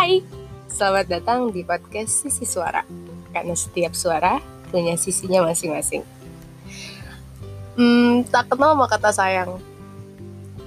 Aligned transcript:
Hai, 0.00 0.24
selamat 0.72 1.12
datang 1.12 1.52
di 1.52 1.60
podcast 1.60 2.24
Sisi 2.24 2.48
Suara. 2.48 2.88
Karena 3.36 3.52
setiap 3.52 3.92
suara 3.92 4.40
punya 4.72 4.96
sisinya 4.96 5.44
masing-masing. 5.44 6.00
Hmm, 7.76 8.24
tak 8.24 8.48
kenal 8.48 8.72
sama 8.72 8.88
kata 8.88 9.12
sayang. 9.12 9.60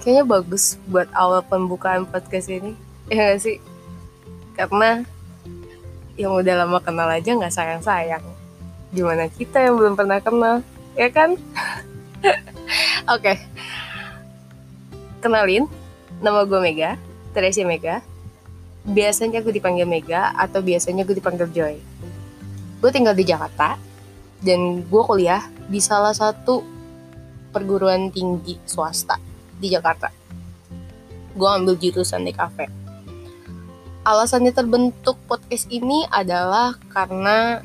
Kayaknya 0.06 0.24
bagus 0.30 0.78
buat 0.86 1.10
awal 1.18 1.42
pembukaan 1.42 2.06
podcast 2.06 2.46
ini. 2.46 2.78
Ya 3.10 3.34
gak 3.34 3.42
sih? 3.42 3.58
Karena 4.54 5.02
yang 6.14 6.38
udah 6.38 6.54
lama 6.54 6.78
kenal 6.78 7.10
aja 7.10 7.34
gak 7.34 7.58
sayang-sayang. 7.58 8.22
Gimana 8.94 9.34
kita 9.34 9.66
yang 9.66 9.82
belum 9.82 9.98
pernah 9.98 10.22
kenal, 10.22 10.62
ya 10.94 11.10
kan? 11.10 11.34
Oke. 12.22 12.38
Okay. 13.18 13.38
Kenalin, 15.26 15.66
nama 16.22 16.46
gue 16.46 16.62
Mega, 16.62 17.02
Teresa 17.34 17.66
Mega 17.66 18.13
biasanya 18.84 19.40
gue 19.40 19.56
dipanggil 19.56 19.88
Mega 19.88 20.36
atau 20.36 20.60
biasanya 20.60 21.08
gue 21.08 21.16
dipanggil 21.16 21.48
Joy. 21.52 21.76
Gue 22.84 22.92
tinggal 22.92 23.16
di 23.16 23.24
Jakarta 23.24 23.80
dan 24.44 24.84
gue 24.84 25.02
kuliah 25.08 25.48
di 25.72 25.80
salah 25.80 26.12
satu 26.12 26.60
perguruan 27.56 28.12
tinggi 28.12 28.60
swasta 28.68 29.16
di 29.56 29.72
Jakarta. 29.72 30.12
Gue 31.32 31.50
ambil 31.50 31.80
jurusan 31.80 32.28
di 32.28 32.36
kafe. 32.36 32.68
Alasannya 34.04 34.52
terbentuk 34.52 35.16
podcast 35.32 35.72
ini 35.72 36.04
adalah 36.12 36.76
karena 36.92 37.64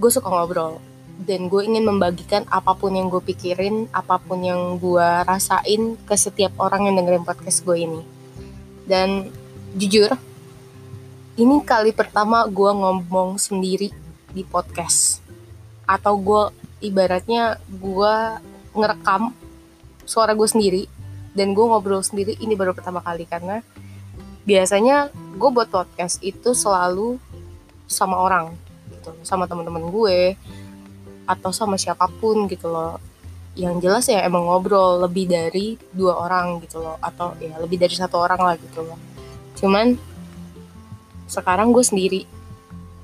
gue 0.00 0.08
suka 0.08 0.24
ngobrol 0.32 0.80
dan 1.28 1.52
gue 1.52 1.62
ingin 1.62 1.84
membagikan 1.84 2.48
apa 2.48 2.72
pun 2.72 2.96
yang 2.96 3.12
gue 3.12 3.20
pikirin, 3.20 3.92
apa 3.92 4.16
pun 4.16 4.40
yang 4.40 4.80
gue 4.80 5.08
rasain 5.28 6.00
ke 6.08 6.14
setiap 6.16 6.56
orang 6.56 6.88
yang 6.88 6.96
dengerin 6.96 7.28
podcast 7.28 7.60
gue 7.62 7.76
ini. 7.76 8.00
Dan 8.88 9.28
jujur 9.72 10.12
ini 11.32 11.64
kali 11.64 11.96
pertama 11.96 12.44
gue 12.44 12.70
ngomong 12.76 13.40
sendiri 13.40 13.88
di 14.36 14.44
podcast. 14.44 15.24
Atau 15.88 16.20
gue 16.20 16.52
ibaratnya 16.84 17.56
gue 17.72 18.14
ngerekam 18.76 19.32
suara 20.04 20.36
gue 20.36 20.44
sendiri 20.44 20.82
dan 21.32 21.56
gue 21.56 21.64
ngobrol 21.64 22.04
sendiri 22.04 22.36
ini 22.36 22.52
baru 22.52 22.76
pertama 22.76 23.00
kali. 23.00 23.24
Karena 23.24 23.64
biasanya 24.44 25.08
gue 25.40 25.48
buat 25.48 25.72
podcast 25.72 26.20
itu 26.20 26.52
selalu 26.52 27.16
sama 27.88 28.20
orang 28.20 28.52
gitu. 28.92 29.16
Sama 29.24 29.48
teman-teman 29.48 29.88
gue 29.88 30.36
atau 31.24 31.48
sama 31.48 31.80
siapa 31.80 32.12
pun 32.20 32.44
gitu 32.44 32.68
loh. 32.68 33.00
Yang 33.56 33.88
jelas 33.88 34.04
ya 34.04 34.20
emang 34.20 34.44
ngobrol 34.44 35.00
lebih 35.00 35.32
dari 35.32 35.80
dua 35.96 36.28
orang 36.28 36.60
gitu 36.60 36.76
loh. 36.76 37.00
Atau 37.00 37.40
ya 37.40 37.56
lebih 37.56 37.80
dari 37.80 37.96
satu 37.96 38.20
orang 38.20 38.40
lah 38.44 38.60
gitu 38.60 38.84
loh 38.84 39.11
cuman 39.58 39.98
sekarang 41.26 41.72
gue 41.72 41.84
sendiri. 41.84 42.22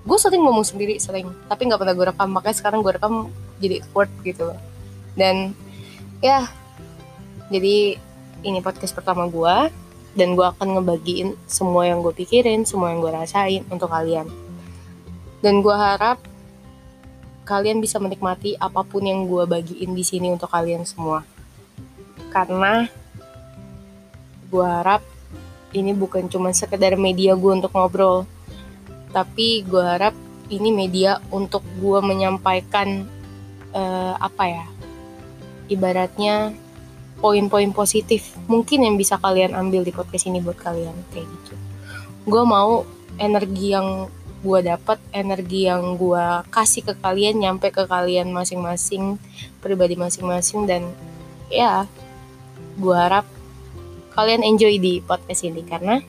Gue 0.08 0.18
sering 0.20 0.40
ngomong 0.44 0.64
sendiri 0.64 0.96
sering. 1.00 1.28
Tapi 1.48 1.68
nggak 1.68 1.80
pernah 1.80 1.94
gue 1.96 2.06
rekam. 2.08 2.28
Makanya 2.32 2.56
sekarang 2.56 2.80
gue 2.80 2.92
rekam 2.96 3.28
jadi 3.60 3.84
awkward 3.84 4.12
gitu. 4.24 4.52
Loh 4.52 4.60
dan 5.18 5.52
ya 6.22 6.46
jadi 7.50 7.98
ini 8.46 8.62
podcast 8.62 8.94
pertama 8.94 9.26
gue. 9.26 9.74
Dan 10.16 10.34
gue 10.34 10.42
akan 10.42 10.80
ngebagiin 10.80 11.38
semua 11.46 11.86
yang 11.86 12.02
gue 12.02 12.10
pikirin 12.10 12.66
semua 12.66 12.90
yang 12.90 12.98
gue 12.98 13.12
rasain 13.12 13.62
untuk 13.70 13.86
kalian. 13.92 14.26
Dan 15.38 15.62
gue 15.62 15.74
harap 15.74 16.18
kalian 17.46 17.78
bisa 17.78 18.02
menikmati 18.02 18.58
apa 18.58 18.82
pun 18.82 19.06
yang 19.06 19.30
gue 19.30 19.46
bagiin 19.46 19.94
di 19.94 20.02
sini 20.02 20.34
untuk 20.34 20.50
kalian 20.50 20.82
semua. 20.82 21.22
Karena 22.34 22.90
gue 24.50 24.66
harap 24.66 25.06
ini 25.72 25.92
bukan 25.92 26.26
cuma 26.32 26.54
sekedar 26.54 26.96
media 26.96 27.36
gue 27.36 27.52
untuk 27.52 27.72
ngobrol. 27.74 28.24
Tapi 29.12 29.64
gue 29.64 29.84
harap 29.84 30.14
ini 30.48 30.72
media 30.72 31.20
untuk 31.28 31.60
gue 31.80 32.00
menyampaikan 32.00 33.04
uh, 33.76 34.16
apa 34.16 34.44
ya 34.48 34.66
ibaratnya 35.68 36.56
poin-poin 37.20 37.68
positif 37.74 38.32
mungkin 38.48 38.86
yang 38.88 38.96
bisa 38.96 39.20
kalian 39.20 39.52
ambil 39.52 39.84
di 39.84 39.92
podcast 39.92 40.30
ini 40.30 40.40
buat 40.40 40.56
kalian 40.56 40.94
kayak 41.12 41.26
gitu. 41.28 41.54
Gue 42.24 42.42
mau 42.44 42.88
energi 43.20 43.74
yang 43.74 44.08
gue 44.38 44.60
dapat 44.62 45.02
energi 45.10 45.66
yang 45.66 45.98
gue 45.98 46.46
kasih 46.54 46.86
ke 46.86 46.94
kalian 47.02 47.42
nyampe 47.42 47.74
ke 47.74 47.82
kalian 47.90 48.30
masing-masing 48.30 49.18
pribadi 49.58 49.98
masing-masing 49.98 50.62
dan 50.62 50.86
ya 51.50 51.90
gue 52.78 52.94
harap 52.94 53.26
kalian 54.18 54.42
enjoy 54.42 54.82
di 54.82 54.98
podcast 54.98 55.46
ini 55.46 55.62
karena 55.62 56.02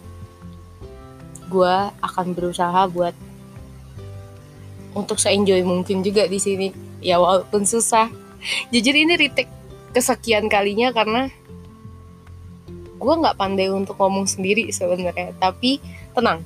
gue 1.46 1.75
akan 2.02 2.34
berusaha 2.34 2.90
buat 2.90 3.14
untuk 4.97 5.22
se-enjoy 5.22 5.62
mungkin 5.62 6.02
juga 6.02 6.25
di 6.25 6.42
sini. 6.42 6.74
Ya 7.06 7.22
walaupun 7.22 7.70
susah. 7.70 8.09
Jujur 8.74 8.97
ini 8.97 9.14
retake 9.14 9.53
kesekian 9.94 10.50
kalinya 10.50 10.90
karena 10.90 11.30
gue 12.97 13.14
nggak 13.14 13.38
pandai 13.38 13.70
untuk 13.70 13.94
ngomong 14.02 14.26
sendiri 14.26 14.74
sebenarnya. 14.74 15.38
Tapi 15.38 15.78
tenang. 16.18 16.41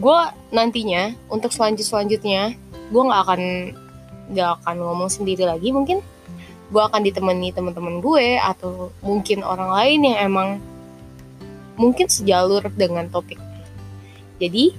Gue 0.00 0.16
nantinya 0.56 1.12
untuk 1.28 1.52
selanjut 1.52 1.84
selanjutnya 1.84 2.56
gue 2.88 3.02
nggak 3.04 3.22
akan 3.28 3.42
nggak 4.32 4.50
akan 4.64 4.76
ngomong 4.80 5.12
sendiri 5.12 5.44
lagi. 5.44 5.68
Mungkin 5.68 6.00
gue 6.72 6.82
akan 6.82 7.04
ditemani 7.04 7.52
teman-teman 7.52 8.00
gue 8.00 8.40
atau 8.40 8.88
mungkin 9.04 9.44
orang 9.44 9.68
lain 9.68 10.00
yang 10.08 10.18
emang 10.32 10.48
mungkin 11.74 12.06
sejalur 12.10 12.64
dengan 12.74 13.06
topik. 13.10 13.38
Jadi, 14.38 14.74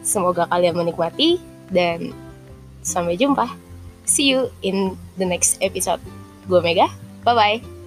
semoga 0.00 0.48
kalian 0.48 0.76
menikmati 0.76 1.38
dan 1.68 2.12
sampai 2.82 3.16
jumpa. 3.16 3.48
See 4.04 4.32
you 4.32 4.50
in 4.66 4.98
the 5.16 5.26
next 5.26 5.62
episode. 5.62 6.02
Gue 6.50 6.58
Mega, 6.58 6.90
bye-bye. 7.22 7.81